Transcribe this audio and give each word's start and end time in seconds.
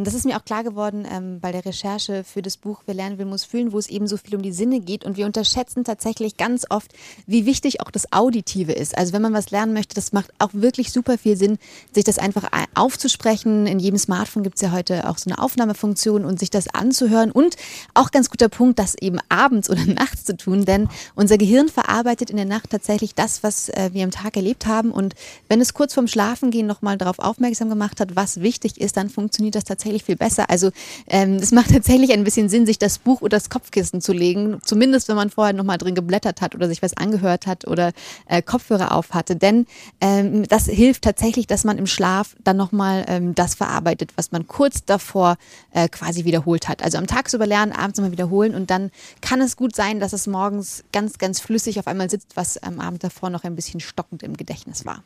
Und 0.00 0.06
das 0.06 0.14
ist 0.14 0.24
mir 0.24 0.38
auch 0.38 0.44
klar 0.46 0.64
geworden 0.64 1.06
ähm, 1.06 1.40
bei 1.40 1.52
der 1.52 1.66
Recherche 1.66 2.24
für 2.24 2.40
das 2.40 2.56
Buch 2.56 2.80
Wer 2.86 2.94
lernen 2.94 3.18
will, 3.18 3.26
muss 3.26 3.44
fühlen, 3.44 3.70
wo 3.70 3.78
es 3.78 3.86
eben 3.86 4.06
so 4.06 4.16
viel 4.16 4.34
um 4.34 4.40
die 4.40 4.50
Sinne 4.50 4.80
geht. 4.80 5.04
Und 5.04 5.18
wir 5.18 5.26
unterschätzen 5.26 5.84
tatsächlich 5.84 6.38
ganz 6.38 6.64
oft, 6.70 6.94
wie 7.26 7.44
wichtig 7.44 7.82
auch 7.82 7.90
das 7.90 8.10
Auditive 8.10 8.72
ist. 8.72 8.96
Also 8.96 9.12
wenn 9.12 9.20
man 9.20 9.34
was 9.34 9.50
lernen 9.50 9.74
möchte, 9.74 9.94
das 9.94 10.14
macht 10.14 10.30
auch 10.38 10.48
wirklich 10.54 10.90
super 10.90 11.18
viel 11.18 11.36
Sinn, 11.36 11.58
sich 11.92 12.04
das 12.04 12.18
einfach 12.18 12.48
aufzusprechen. 12.74 13.66
In 13.66 13.78
jedem 13.78 13.98
Smartphone 13.98 14.42
gibt 14.42 14.54
es 14.54 14.62
ja 14.62 14.72
heute 14.72 15.06
auch 15.06 15.18
so 15.18 15.28
eine 15.28 15.38
Aufnahmefunktion 15.38 16.24
und 16.24 16.40
sich 16.40 16.48
das 16.48 16.68
anzuhören. 16.68 17.30
Und 17.30 17.56
auch 17.92 18.10
ganz 18.10 18.30
guter 18.30 18.48
Punkt, 18.48 18.78
das 18.78 18.94
eben 18.94 19.18
abends 19.28 19.68
oder 19.68 19.84
nachts 19.86 20.24
zu 20.24 20.34
tun, 20.34 20.64
denn 20.64 20.88
unser 21.14 21.36
Gehirn 21.36 21.68
verarbeitet 21.68 22.30
in 22.30 22.36
der 22.36 22.46
Nacht 22.46 22.70
tatsächlich 22.70 23.14
das, 23.14 23.42
was 23.42 23.68
äh, 23.68 23.90
wir 23.92 24.04
am 24.04 24.12
Tag 24.12 24.34
erlebt 24.36 24.64
haben. 24.64 24.92
Und 24.92 25.14
wenn 25.50 25.60
es 25.60 25.74
kurz 25.74 25.92
vorm 25.92 26.08
Schlafengehen 26.08 26.66
nochmal 26.66 26.96
darauf 26.96 27.18
aufmerksam 27.18 27.68
gemacht 27.68 28.00
hat, 28.00 28.16
was 28.16 28.40
wichtig 28.40 28.80
ist, 28.80 28.96
dann 28.96 29.10
funktioniert 29.10 29.56
das 29.56 29.64
tatsächlich 29.64 29.89
tatsächlich 29.90 30.04
viel 30.04 30.16
besser. 30.16 30.48
Also 30.48 30.70
ähm, 31.06 31.36
es 31.36 31.52
macht 31.52 31.72
tatsächlich 31.72 32.12
ein 32.12 32.24
bisschen 32.24 32.48
Sinn, 32.48 32.66
sich 32.66 32.78
das 32.78 32.98
Buch 32.98 33.20
oder 33.22 33.36
das 33.36 33.50
Kopfkissen 33.50 34.00
zu 34.00 34.12
legen, 34.12 34.58
zumindest 34.64 35.08
wenn 35.08 35.16
man 35.16 35.30
vorher 35.30 35.52
nochmal 35.52 35.78
drin 35.78 35.94
geblättert 35.94 36.40
hat 36.40 36.54
oder 36.54 36.68
sich 36.68 36.82
was 36.82 36.96
angehört 36.96 37.46
hat 37.46 37.66
oder 37.66 37.92
äh, 38.26 38.42
Kopfhörer 38.42 38.92
auf 38.94 39.10
hatte. 39.10 39.36
Denn 39.36 39.66
ähm, 40.00 40.44
das 40.48 40.66
hilft 40.66 41.02
tatsächlich, 41.02 41.46
dass 41.46 41.64
man 41.64 41.78
im 41.78 41.86
Schlaf 41.86 42.36
dann 42.44 42.56
nochmal 42.56 43.04
ähm, 43.08 43.34
das 43.34 43.54
verarbeitet, 43.54 44.12
was 44.16 44.32
man 44.32 44.46
kurz 44.46 44.84
davor 44.84 45.36
äh, 45.72 45.88
quasi 45.88 46.24
wiederholt 46.24 46.68
hat. 46.68 46.82
Also 46.82 46.98
am 46.98 47.06
Tagsüber 47.06 47.46
lernen, 47.46 47.72
abends 47.72 47.98
nochmal 47.98 48.12
wiederholen 48.12 48.54
und 48.54 48.70
dann 48.70 48.90
kann 49.20 49.40
es 49.40 49.56
gut 49.56 49.74
sein, 49.74 50.00
dass 50.00 50.12
es 50.12 50.26
morgens 50.26 50.84
ganz, 50.92 51.18
ganz 51.18 51.40
flüssig 51.40 51.78
auf 51.78 51.86
einmal 51.86 52.10
sitzt, 52.10 52.36
was 52.36 52.62
am 52.62 52.80
Abend 52.80 53.02
davor 53.02 53.30
noch 53.30 53.44
ein 53.44 53.56
bisschen 53.56 53.80
stockend 53.80 54.22
im 54.22 54.36
Gedächtnis 54.36 54.84
war. 54.84 54.98